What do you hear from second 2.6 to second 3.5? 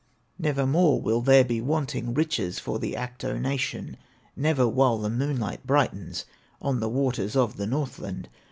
the Ahto